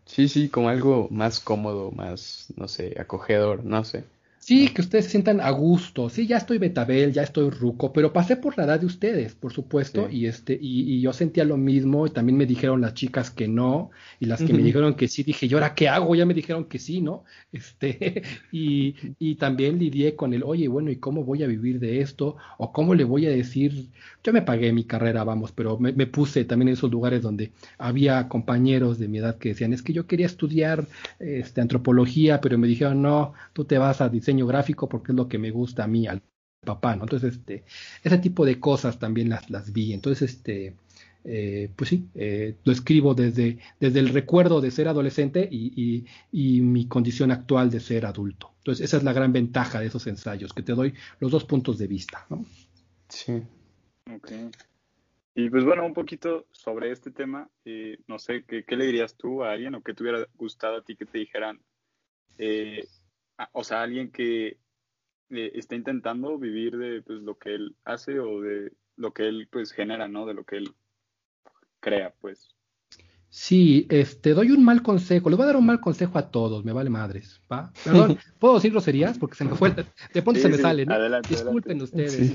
[0.05, 4.05] Sí, sí, como algo más cómodo, más, no sé, acogedor, no sé.
[4.43, 6.11] Sí, que ustedes se sientan a gusto.
[6.11, 9.53] Sí, ya estoy betabel, ya estoy ruco, pero pasé por la edad de ustedes, por
[9.53, 13.47] supuesto, y este, y, yo sentía lo mismo, y también me dijeron las chicas que
[13.47, 16.17] no, y las que me dijeron que sí, dije, ¿y ahora qué hago?
[16.17, 17.23] Ya me dijeron que sí, ¿no?
[17.53, 22.01] Este, y, y también lidié con el, oye, bueno, ¿y cómo voy a vivir de
[22.01, 22.37] esto?
[22.59, 23.91] ¿O cómo le voy a decir?
[24.25, 27.53] Yo me pagué mi carrera, vamos, pero me, me puse también en esos lugares donde
[27.79, 30.89] había compañeros de mi edad que decían, es que yo quería estudiar
[31.21, 35.39] este, antropología, pero me dijeron, no, tú te vas a gráfico porque es lo que
[35.39, 36.23] me gusta a mí, al
[36.65, 37.05] papá, ¿no?
[37.05, 37.65] Entonces, este,
[38.03, 39.93] ese tipo de cosas también las, las vi.
[39.93, 40.77] Entonces, este,
[41.25, 46.61] eh, pues sí, eh, lo escribo desde, desde el recuerdo de ser adolescente y, y,
[46.61, 48.53] mi condición actual de ser adulto.
[48.59, 51.79] Entonces, esa es la gran ventaja de esos ensayos, que te doy los dos puntos
[51.79, 52.45] de vista, ¿no?
[53.09, 53.43] Sí.
[54.13, 54.33] Ok.
[55.35, 59.17] Y pues bueno, un poquito sobre este tema, eh, no sé, ¿qué, ¿qué, le dirías
[59.17, 61.61] tú a alguien o que te hubiera gustado a ti que te dijeran,
[62.37, 62.87] eh,
[63.53, 64.59] o sea, alguien que
[65.31, 69.49] eh, está intentando vivir de pues, lo que él hace o de lo que él
[69.51, 70.27] pues genera, ¿no?
[70.27, 70.75] De lo que él
[71.81, 72.55] crea, pues.
[73.35, 76.67] Sí, este, doy un mal consejo, le voy a dar un mal consejo a todos,
[76.67, 77.73] me vale madres, ¿va?
[77.83, 79.17] Perdón, ¿puedo decir groserías?
[79.17, 80.95] Porque se me fue, de pronto se me sale, ¿no?
[81.23, 82.31] Disculpen ustedes.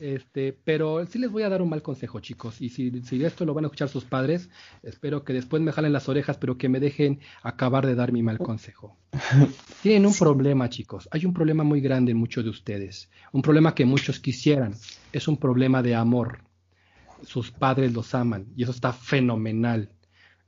[0.00, 3.44] este, pero sí les voy a dar un mal consejo, chicos, y si, si esto
[3.44, 4.50] lo van a escuchar sus padres,
[4.82, 8.24] espero que después me jalen las orejas, pero que me dejen acabar de dar mi
[8.24, 8.96] mal consejo.
[9.80, 13.76] Tienen un problema, chicos, hay un problema muy grande en muchos de ustedes, un problema
[13.76, 14.74] que muchos quisieran,
[15.12, 16.40] es un problema de amor.
[17.22, 19.90] Sus padres los aman y eso está fenomenal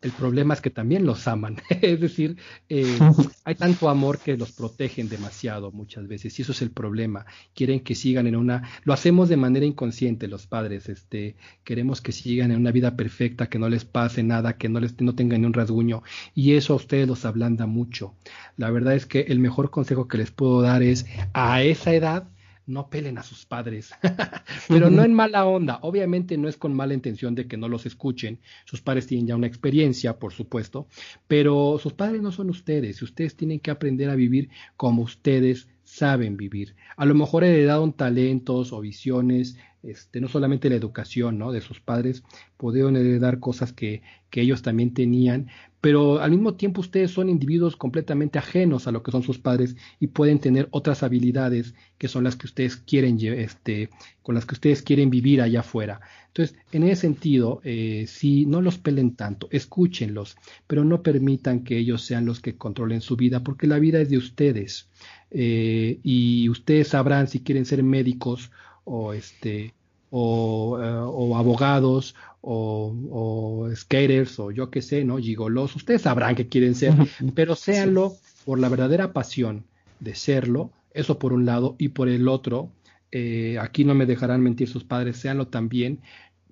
[0.02, 1.56] El problema es que también los aman.
[1.80, 2.36] es decir,
[2.68, 2.98] eh,
[3.44, 6.36] hay tanto amor que los protegen demasiado muchas veces.
[6.38, 7.24] Y eso es el problema.
[7.54, 8.68] Quieren que sigan en una...
[8.84, 10.88] Lo hacemos de manera inconsciente los padres.
[10.88, 14.80] Este, queremos que sigan en una vida perfecta, que no les pase nada, que no,
[14.80, 16.02] les, no tengan ni un rasguño.
[16.34, 18.14] Y eso a ustedes los ablanda mucho.
[18.56, 22.28] La verdad es que el mejor consejo que les puedo dar es a esa edad
[22.66, 23.90] no pelen a sus padres,
[24.68, 27.86] pero no en mala onda, obviamente no es con mala intención de que no los
[27.86, 30.86] escuchen, sus padres tienen ya una experiencia, por supuesto,
[31.26, 35.68] pero sus padres no son ustedes, y ustedes tienen que aprender a vivir como ustedes
[35.92, 36.74] saben vivir.
[36.96, 41.52] A lo mejor heredaron talentos o visiones, este, no solamente la educación ¿no?
[41.52, 42.24] de sus padres,
[42.56, 45.48] pudieron heredar cosas que, que ellos también tenían,
[45.82, 49.76] pero al mismo tiempo ustedes son individuos completamente ajenos a lo que son sus padres
[49.98, 53.90] y pueden tener otras habilidades que son las que ustedes quieren, este,
[54.22, 56.00] con las que ustedes quieren vivir allá afuera.
[56.28, 61.76] Entonces, en ese sentido, eh, si no los pelen tanto, escúchenlos, pero no permitan que
[61.76, 64.88] ellos sean los que controlen su vida, porque la vida es de ustedes.
[65.34, 68.50] Eh, y ustedes sabrán si quieren ser médicos
[68.84, 69.72] o este
[70.10, 75.16] o, eh, o abogados o, o, skaters o yo qué sé, ¿no?
[75.16, 76.92] Gigolos, ustedes sabrán qué quieren ser,
[77.34, 78.14] pero séanlo
[78.44, 79.64] por la verdadera pasión
[80.00, 82.70] de serlo, eso por un lado, y por el otro,
[83.10, 86.00] eh, aquí no me dejarán mentir sus padres, séanlo también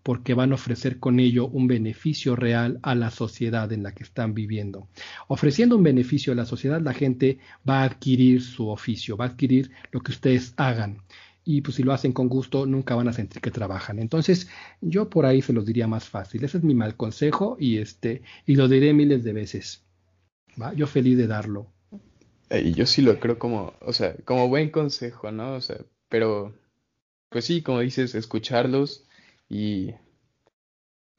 [0.03, 4.03] porque van a ofrecer con ello un beneficio real a la sociedad en la que
[4.03, 4.89] están viviendo.
[5.29, 9.29] Ofreciendo un beneficio a la sociedad, la gente va a adquirir su oficio, va a
[9.29, 11.03] adquirir lo que ustedes hagan
[11.45, 13.99] y pues si lo hacen con gusto nunca van a sentir que trabajan.
[13.99, 14.49] Entonces
[14.81, 16.45] yo por ahí se los diría más fácil.
[16.45, 19.85] Ese es mi mal consejo y este y lo diré miles de veces.
[20.61, 20.73] ¿va?
[20.75, 21.67] Yo feliz de darlo.
[22.51, 25.55] Y yo sí lo creo como, o sea, como buen consejo, ¿no?
[25.55, 26.55] O sea, pero
[27.29, 29.07] pues sí, como dices, escucharlos
[29.51, 29.95] y,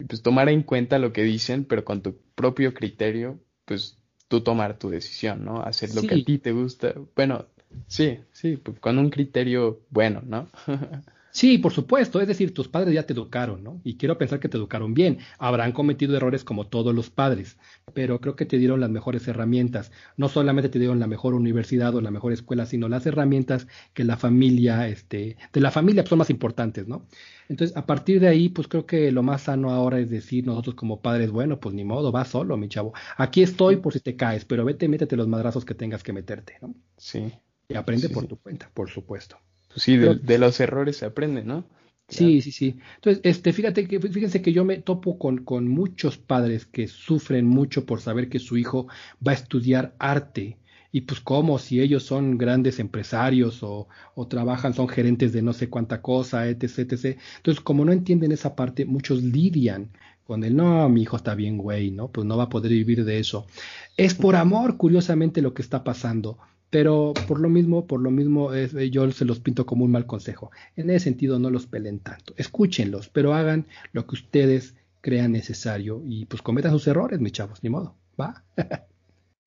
[0.07, 4.79] pues tomar en cuenta lo que dicen, pero con tu propio criterio, pues tú tomar
[4.79, 5.61] tu decisión, ¿no?
[5.61, 6.95] Hacer lo que a ti te gusta.
[7.15, 7.45] Bueno,
[7.87, 10.47] Sí, sí, pues, con un criterio bueno, ¿no?
[11.31, 13.79] Sí, por supuesto, es decir, tus padres ya te educaron, ¿no?
[13.83, 15.19] Y quiero pensar que te educaron bien.
[15.39, 17.57] Habrán cometido errores como todos los padres,
[17.93, 19.91] pero creo que te dieron las mejores herramientas.
[20.17, 24.03] No solamente te dieron la mejor universidad o la mejor escuela, sino las herramientas que
[24.03, 27.07] la familia, este, de la familia pues, son más importantes, ¿no?
[27.47, 30.75] Entonces, a partir de ahí, pues creo que lo más sano ahora es decir nosotros
[30.75, 32.93] como padres, bueno, pues ni modo, va solo, mi chavo.
[33.17, 36.57] Aquí estoy por si te caes, pero vete, métete los madrazos que tengas que meterte,
[36.61, 36.75] ¿no?
[36.97, 37.31] Sí,
[37.69, 39.37] y aprende por tu cuenta, por supuesto.
[39.73, 41.65] Pues sí, de, los errores se aprende, ¿no?
[42.07, 42.77] Sí, sí, sí.
[42.95, 47.47] Entonces, este, fíjate que, fíjense que yo me topo con, con muchos padres que sufren
[47.47, 48.87] mucho por saber que su hijo
[49.25, 50.57] va a estudiar arte.
[50.91, 55.53] Y pues como si ellos son grandes empresarios o, o, trabajan, son gerentes de no
[55.53, 57.17] sé cuánta cosa, etc, etc.
[57.37, 59.91] Entonces, como no entienden esa parte, muchos lidian
[60.25, 62.09] con el, no, mi hijo está bien, güey, ¿no?
[62.09, 63.47] Pues no va a poder vivir de eso.
[63.95, 66.37] Es por amor, curiosamente, lo que está pasando
[66.71, 69.91] pero por lo mismo, por lo mismo es, eh, yo se los pinto como un
[69.91, 70.51] mal consejo.
[70.77, 76.01] En ese sentido no los pelen tanto, escúchenlos, pero hagan lo que ustedes crean necesario
[76.05, 78.45] y pues cometan sus errores, mis chavos, ni modo, va.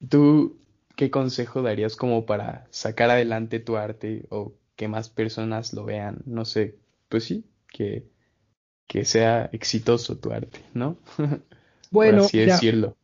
[0.09, 0.59] ¿Tú
[0.97, 6.19] qué consejo darías como para sacar adelante tu arte o que más personas lo vean?
[6.27, 6.77] No sé,
[7.09, 8.05] pues sí, que,
[8.87, 10.99] que sea exitoso tu arte, ¿no?
[11.91, 12.97] Bueno, Por así decirlo.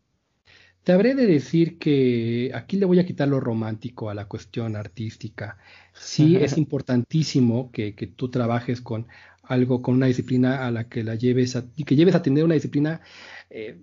[0.85, 4.77] Te habré de decir que aquí le voy a quitar lo romántico a la cuestión
[4.77, 5.59] artística.
[5.93, 9.07] Sí es importantísimo que, que, tú trabajes con
[9.43, 12.45] algo, con una disciplina a la que la lleves a, y que lleves a tener
[12.45, 13.01] una disciplina
[13.51, 13.83] eh,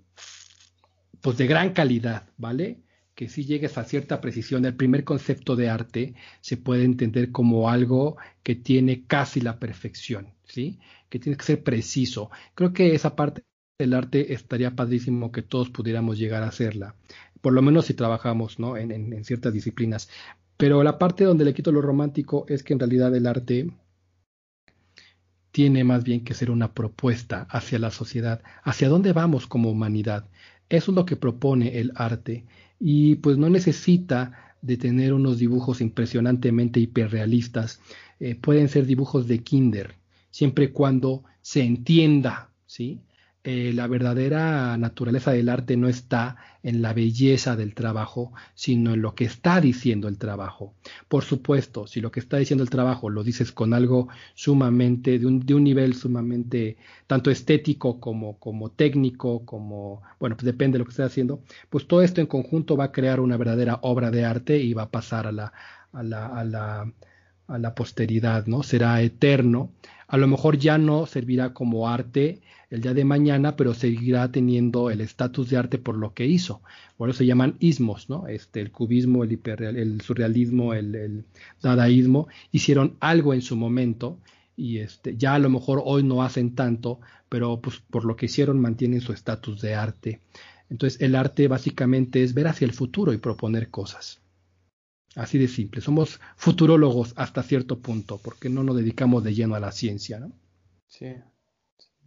[1.20, 2.80] pues de gran calidad, ¿vale?
[3.14, 4.64] Que si llegues a cierta precisión.
[4.64, 10.34] El primer concepto de arte se puede entender como algo que tiene casi la perfección,
[10.44, 10.78] ¿sí?
[11.08, 12.30] Que tiene que ser preciso.
[12.54, 13.42] Creo que esa parte
[13.78, 16.96] el arte estaría padrísimo que todos pudiéramos llegar a hacerla,
[17.40, 18.76] por lo menos si trabajamos ¿no?
[18.76, 20.10] en, ciertas disciplinas.
[20.56, 23.70] Pero la parte donde le quito lo romántico es que en realidad el arte
[25.52, 30.26] tiene más bien que ser una propuesta hacia la sociedad, hacia dónde vamos como humanidad.
[30.68, 32.46] Eso es lo que propone el arte
[32.80, 37.80] y pues no necesita de tener unos dibujos impresionantemente hiperrealistas.
[38.18, 39.94] Eh, pueden ser dibujos de kinder,
[40.32, 43.00] siempre y cuando se entienda, ¿sí?
[43.50, 49.00] Eh, la verdadera naturaleza del arte no está en la belleza del trabajo, sino en
[49.00, 50.74] lo que está diciendo el trabajo.
[51.08, 55.24] Por supuesto, si lo que está diciendo el trabajo lo dices con algo sumamente, de
[55.24, 60.80] un, de un nivel sumamente tanto estético como, como técnico, como, bueno, pues depende de
[60.80, 64.10] lo que estés haciendo, pues todo esto en conjunto va a crear una verdadera obra
[64.10, 65.54] de arte y va a pasar a la,
[65.94, 66.92] a la, a la,
[67.46, 68.62] a la posteridad, ¿no?
[68.62, 69.72] Será eterno
[70.08, 74.90] a lo mejor ya no servirá como arte el día de mañana, pero seguirá teniendo
[74.90, 76.60] el estatus de arte por lo que hizo.
[76.96, 78.26] Por eso se llaman ismos, ¿no?
[78.26, 81.24] Este, el cubismo, el, el surrealismo, el, el,
[81.62, 84.18] dadaísmo, hicieron algo en su momento
[84.56, 88.26] y este, ya a lo mejor hoy no hacen tanto, pero pues por lo que
[88.26, 90.20] hicieron mantienen su estatus de arte.
[90.68, 94.20] Entonces el arte básicamente es ver hacia el futuro y proponer cosas.
[95.14, 95.80] Así de simple.
[95.80, 100.32] Somos futurólogos hasta cierto punto, porque no nos dedicamos de lleno a la ciencia, ¿no?
[100.86, 101.06] Sí,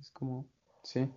[0.02, 0.48] es como,
[0.84, 1.08] sí,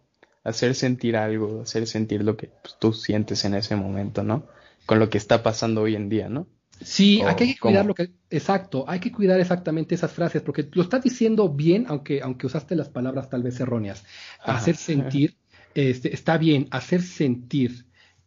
[0.44, 4.46] hacer sentir algo, hacer sentir lo que pues, tú sientes en ese momento, ¿no?
[4.84, 6.46] Con lo que está pasando hoy en día, ¿no?
[6.82, 10.82] Sí, hay que cuidar lo que, exacto, hay que cuidar exactamente esas frases, porque lo
[10.82, 14.04] estás diciendo bien, aunque, aunque usaste las palabras tal vez erróneas.
[14.42, 15.36] Hacer sentir,
[15.74, 17.86] este, está bien, hacer sentir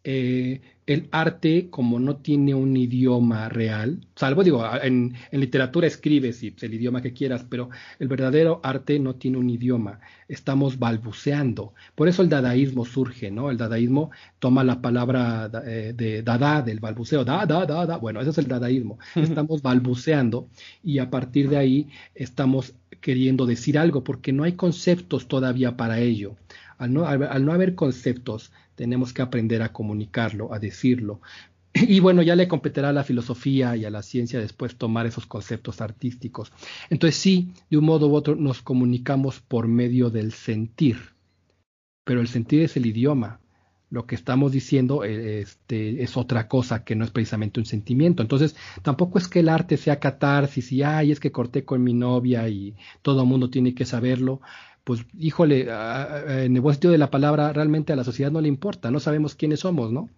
[0.10, 6.56] eh, el arte como no tiene un idioma real, salvo digo, en, literatura escribes y
[6.62, 11.74] el idioma que quieras, pero el verdadero arte no tiene un idioma, estamos balbuceando.
[11.94, 13.52] Por eso el dadaísmo surge, ¿no?
[13.52, 18.22] El dadaísmo toma la palabra eh, de dada, del balbuceo, da, da, da, da, bueno,
[18.22, 20.48] eso es el dadaísmo, estamos balbuceando
[20.86, 26.00] y a partir de ahí estamos queriendo decir algo porque no hay conceptos todavía para
[26.00, 26.38] ello.
[26.78, 31.22] Al no, al no haber conceptos, tenemos que aprender a comunicarlo, a decirlo.
[31.88, 35.26] Y bueno, ya le competirá a la filosofía y a la ciencia después tomar esos
[35.26, 36.52] conceptos artísticos.
[36.90, 40.98] Entonces sí, de un modo u otro nos comunicamos por medio del sentir,
[42.04, 43.40] pero el sentir es el idioma.
[43.90, 48.22] Lo que estamos diciendo eh, este, es otra cosa que no es precisamente un sentimiento.
[48.22, 51.94] Entonces, tampoco es que el arte sea catarsis y, ay, es que corté con mi
[51.94, 54.42] novia y todo el mundo tiene que saberlo
[54.88, 58.48] pues híjole, en el buen sentido de la palabra, realmente a la sociedad no le
[58.48, 60.10] importa, no sabemos quiénes somos, ¿no?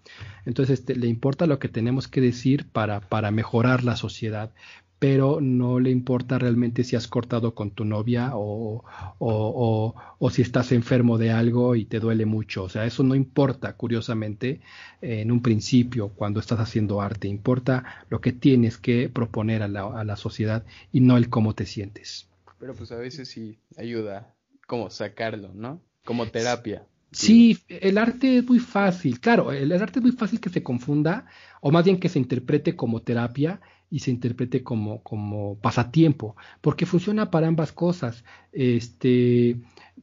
[0.45, 4.51] Entonces este, le importa lo que tenemos que decir para, para mejorar la sociedad,
[4.99, 8.83] pero no le importa realmente si has cortado con tu novia o,
[9.17, 12.65] o, o, si estás enfermo de algo y te duele mucho.
[12.65, 14.61] O sea, eso no importa, curiosamente,
[15.01, 17.27] en un principio cuando estás haciendo arte.
[17.27, 21.55] Importa lo que tienes que proponer a la, a la sociedad y no el cómo
[21.55, 22.27] te sientes.
[22.59, 24.35] Pero pues a veces sí ayuda
[24.69, 25.81] como sacarlo, ¿no?
[26.05, 26.85] Como terapia.
[27.11, 31.25] Sí, el arte es muy fácil, claro, el, arte es muy fácil que se confunda,
[31.59, 36.85] o más bien que se interprete como terapia y se interprete como, como pasatiempo, porque
[36.85, 39.59] funciona para ambas cosas, este,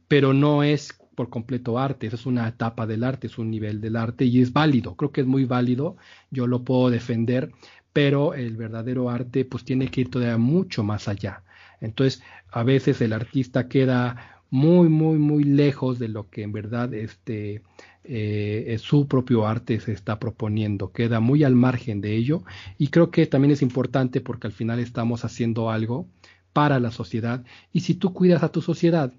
[0.09, 3.81] pero no es por completo arte, eso es una etapa del arte, es un nivel
[3.81, 5.96] del arte y es válido, creo que es muy válido,
[6.33, 7.52] yo lo puedo defender,
[7.92, 11.44] pero el verdadero arte pues tiene que ir todavía mucho más allá.
[11.81, 16.92] Entonces, a veces el artista queda muy, muy, muy lejos de lo que en verdad
[16.94, 17.62] este,
[18.04, 22.44] eh, su propio arte se está proponiendo, queda muy al margen de ello.
[22.78, 26.09] Y creo que también es importante porque al final estamos haciendo algo
[26.52, 27.44] para la sociedad.
[27.72, 29.12] Y si tú cuidas a tu sociedad,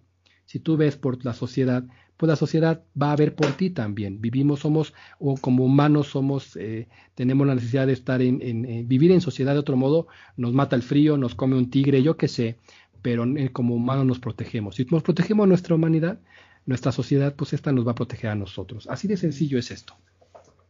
[0.45, 1.83] si tú ves por la sociedad,
[2.17, 4.19] pues la sociedad va a ver por ti también.
[4.19, 9.11] Vivimos, somos, o como humanos somos, eh, tenemos la necesidad de estar en, en, vivir
[9.11, 12.27] en sociedad de otro modo, nos mata el frío, nos come un tigre, yo qué
[12.27, 12.57] sé,
[13.01, 14.75] pero eh, como humanos nos protegemos.
[14.75, 16.19] Si nos protegemos a nuestra humanidad,
[16.65, 18.87] nuestra sociedad, pues esta nos va a proteger a nosotros.
[18.87, 19.95] Así de sencillo es esto.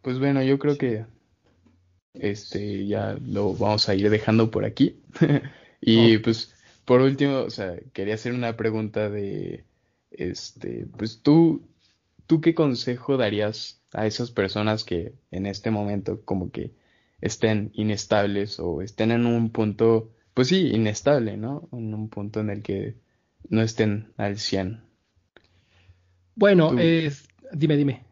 [0.01, 1.05] Pues bueno, yo creo que
[2.13, 4.99] este ya lo vamos a ir dejando por aquí.
[5.81, 6.53] y pues
[6.85, 9.65] por último, o sea, quería hacer una pregunta de
[10.11, 11.61] este, pues tú
[12.27, 16.73] tú qué consejo darías a esas personas que en este momento como que
[17.21, 21.67] estén inestables o estén en un punto pues sí, inestable, ¿no?
[21.71, 22.93] En un punto en el que
[23.49, 24.83] no estén al 100.
[26.35, 28.05] Bueno, dime, dime.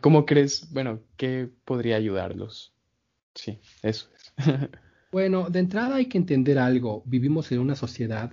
[0.00, 2.72] ¿Cómo crees, bueno, qué podría ayudarlos?
[3.34, 4.32] Sí, eso es.
[5.12, 7.02] bueno, de entrada hay que entender algo.
[7.04, 8.32] Vivimos en una sociedad,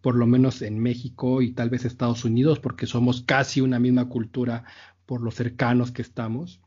[0.00, 4.08] por lo menos en México y tal vez Estados Unidos, porque somos casi una misma
[4.08, 4.64] cultura
[5.06, 6.60] por lo cercanos que estamos,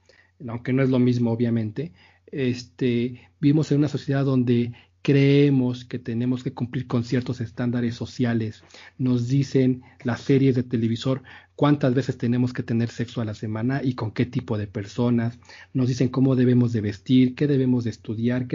[0.47, 1.91] aunque no es lo mismo, obviamente.
[2.27, 4.71] Este, vivimos en una sociedad donde
[5.02, 8.64] creemos que tenemos que cumplir con ciertos estándares sociales.
[8.98, 11.24] Nos dicen las series de televisor
[11.56, 15.40] cuántas veces tenemos que tener sexo a la semana y con qué tipo de personas.
[15.74, 18.48] Nos dicen cómo debemos de vestir, qué debemos de estudiar,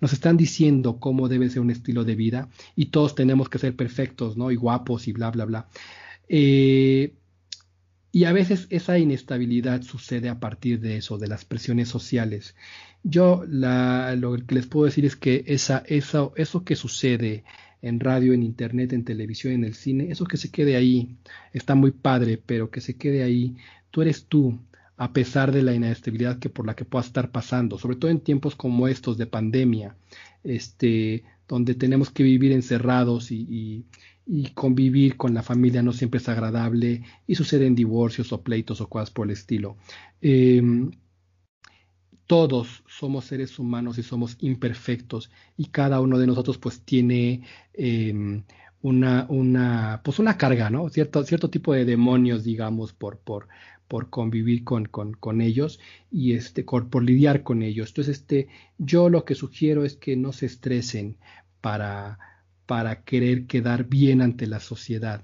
[0.00, 3.74] nos están diciendo cómo debe ser un estilo de vida y todos tenemos que ser
[3.76, 4.50] perfectos, ¿no?
[4.50, 5.68] Y guapos y bla, bla, bla.
[6.28, 7.14] Eh,
[8.12, 12.54] y a veces esa inestabilidad sucede a partir de eso, de las presiones sociales.
[13.04, 17.44] Yo la, lo que les puedo decir es que esa, esa, eso que sucede
[17.82, 21.16] en radio, en internet, en televisión, en el cine, eso que se quede ahí,
[21.52, 23.56] está muy padre, pero que se quede ahí,
[23.90, 24.58] tú eres tú,
[24.96, 28.20] a pesar de la inestabilidad que por la que puedas estar pasando, sobre todo en
[28.20, 29.96] tiempos como estos de pandemia,
[30.42, 33.84] este, donde tenemos que vivir encerrados y,
[34.26, 38.88] y convivir con la familia no siempre es agradable y suceden divorcios o pleitos o
[38.88, 39.76] cosas por el estilo.
[40.20, 40.90] Em,
[42.26, 47.42] todos somos seres humanos y somos imperfectos y cada uno de nosotros pues tiene
[47.74, 48.44] em,
[48.82, 50.88] una, una, pues una carga, ¿no?
[50.88, 53.48] Cierto, cierto tipo de demonios, digamos, por, por,
[53.88, 57.88] por convivir con, con, con ellos y este, por, lidiar con ellos.
[57.88, 58.48] Entonces, este,
[58.78, 61.16] yo lo que sugiero es que no se estresen
[61.60, 62.18] para,
[62.66, 65.22] para querer quedar bien ante la sociedad.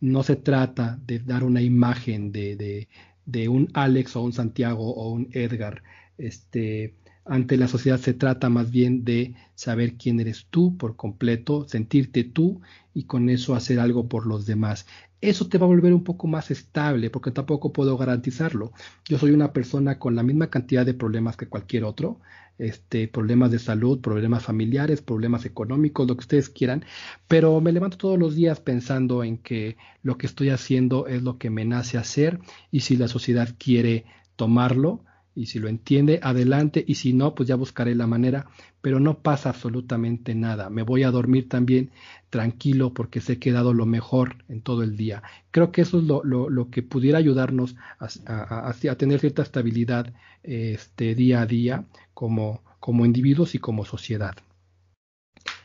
[0.00, 2.88] No se trata de dar una imagen de, de,
[3.26, 5.82] de un Alex o un Santiago o un Edgar
[6.18, 6.94] este,
[7.24, 12.24] ante la sociedad se trata más bien de saber quién eres tú por completo, sentirte
[12.24, 12.60] tú
[12.94, 14.86] y con eso hacer algo por los demás.
[15.20, 18.72] Eso te va a volver un poco más estable porque tampoco puedo garantizarlo.
[19.04, 22.20] Yo soy una persona con la misma cantidad de problemas que cualquier otro,
[22.58, 26.84] este, problemas de salud, problemas familiares, problemas económicos, lo que ustedes quieran,
[27.26, 31.38] pero me levanto todos los días pensando en que lo que estoy haciendo es lo
[31.38, 32.40] que me nace hacer
[32.70, 34.06] y si la sociedad quiere
[34.36, 35.04] tomarlo,
[35.38, 39.20] y si lo entiende, adelante, y si no, pues ya buscaré la manera, pero no
[39.20, 40.68] pasa absolutamente nada.
[40.68, 41.92] Me voy a dormir también
[42.28, 45.22] tranquilo porque sé que he dado lo mejor en todo el día.
[45.52, 50.12] Creo que eso es lo, lo, que pudiera ayudarnos a, a, tener cierta estabilidad
[50.42, 51.84] este, día a día
[52.14, 54.34] como, como individuos y como sociedad.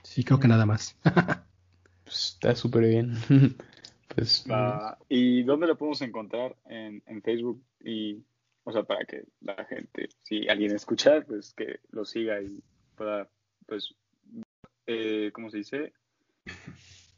[0.04, 0.96] Sí, creo que nada más.
[2.04, 3.14] Pues, está súper bien.
[4.14, 4.46] pues,
[5.08, 6.56] ¿Y dónde lo podemos encontrar?
[6.66, 8.22] En, en Facebook y
[8.64, 12.62] o sea, para que la gente, si alguien escucha, pues que lo siga y
[12.96, 13.30] pueda,
[13.66, 13.94] pues,
[14.88, 15.94] eh, ¿cómo se dice?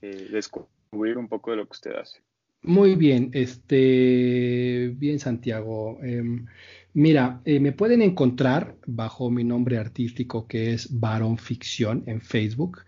[0.01, 2.21] Eh, descubrir un poco de lo que usted hace.
[2.61, 5.99] Muy bien, este, bien Santiago.
[6.01, 6.47] Em,
[6.93, 12.79] mira, eh, me pueden encontrar bajo mi nombre artístico que es Barón Ficción en Facebook.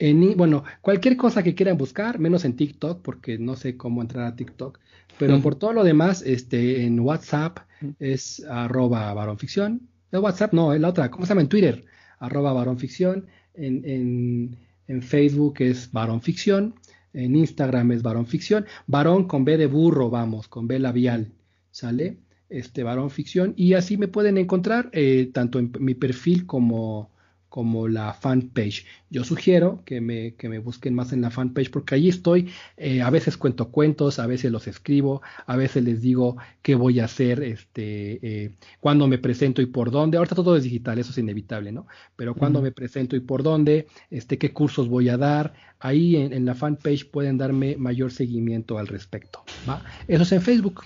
[0.00, 4.26] En, bueno, cualquier cosa que quieran buscar, menos en TikTok, porque no sé cómo entrar
[4.26, 4.80] a TikTok,
[5.20, 7.58] pero por todo lo demás, este, en WhatsApp
[7.98, 9.82] es arroba varonficción.
[10.10, 11.42] En WhatsApp no, es la otra, ¿cómo se llama?
[11.42, 11.84] En Twitter,
[12.18, 13.26] arroba varonficción.
[13.54, 14.56] En, en,
[14.88, 16.74] en Facebook es varonficción.
[17.12, 18.64] En Instagram es varonficción.
[18.86, 21.32] Varón con B de burro, vamos, con B labial,
[21.70, 22.16] ¿sale?
[22.48, 23.52] Este varón ficción.
[23.56, 27.09] Y así me pueden encontrar, eh, tanto en mi perfil como
[27.50, 28.86] como la fanpage.
[29.10, 33.02] Yo sugiero que me, que me busquen más en la fanpage porque allí estoy, eh,
[33.02, 37.06] a veces cuento cuentos, a veces los escribo, a veces les digo qué voy a
[37.06, 40.16] hacer, este, eh, cuándo me presento y por dónde.
[40.16, 41.86] Ahorita todo es digital, eso es inevitable, ¿no?
[42.16, 45.52] Pero cuándo me presento y por dónde, este, qué cursos voy a dar.
[45.80, 49.44] Ahí en, en la fanpage pueden darme mayor seguimiento al respecto.
[49.68, 49.82] ¿va?
[50.06, 50.84] Eso es en Facebook,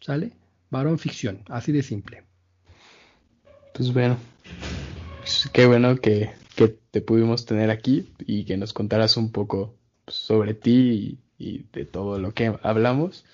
[0.00, 0.32] ¿sale?
[0.70, 2.22] Varón Ficción, así de simple.
[3.74, 4.16] Pues bueno,
[5.28, 6.30] pues, qué bueno que,
[6.90, 9.76] te pudimos tener aquí y que nos contaras un poco
[10.06, 13.26] sobre ti y, de todo lo que hablamos.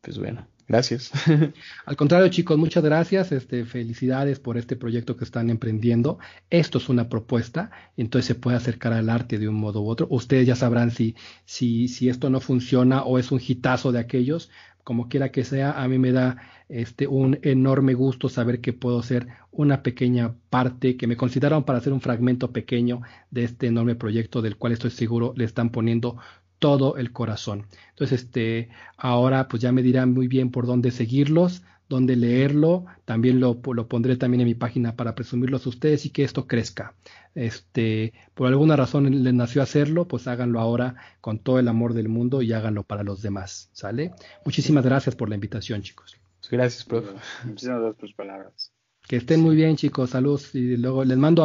[0.00, 1.10] Pues bueno, gracias.
[1.84, 3.32] Al contrario, chicos, muchas gracias.
[3.32, 6.18] Este, felicidades por este proyecto que están emprendiendo.
[6.48, 10.06] Esto es una propuesta, entonces se puede acercar al arte de un modo u otro.
[10.08, 14.48] Ustedes ya sabrán si, si, si esto no funciona o es un hitazo de aquellos
[14.86, 16.36] como quiera que sea, a mí me da
[16.68, 21.80] este, un enorme gusto saber que puedo ser una pequeña parte, que me consideraron para
[21.80, 23.00] hacer un fragmento pequeño
[23.32, 26.18] de este enorme proyecto del cual estoy seguro le están poniendo
[26.60, 27.66] todo el corazón.
[27.90, 33.40] Entonces, este, ahora pues ya me dirán muy bien por dónde seguirlos, dónde leerlo, también
[33.40, 36.94] lo, lo, pondré también en mi página para presumirlos a ustedes y que esto crezca.
[37.34, 42.08] Este, por alguna razón les nació hacerlo, pues háganlo ahora con todo el amor del
[42.08, 44.12] mundo y háganlo para los demás, ¿sale?
[44.44, 46.16] Muchísimas gracias por la invitación, chicos.
[46.50, 47.10] Gracias, profe.
[47.44, 48.72] Muchísimas gracias por sus palabras.
[49.06, 50.10] Que estén muy bien, chicos.
[50.10, 51.44] Saludos y luego les mando a